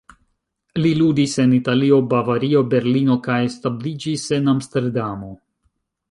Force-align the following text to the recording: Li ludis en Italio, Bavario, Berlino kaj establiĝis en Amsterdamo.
Li 0.83 0.91
ludis 0.99 1.33
en 1.43 1.51
Italio, 1.57 1.99
Bavario, 2.13 2.63
Berlino 2.71 3.17
kaj 3.27 3.35
establiĝis 3.49 4.23
en 4.39 4.49
Amsterdamo. 4.55 5.31